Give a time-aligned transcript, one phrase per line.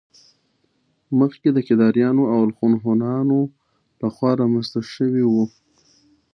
[1.19, 3.39] مخکې د کيداريانو او الخون هونانو
[4.01, 5.45] له خوا رامنځته شوي وو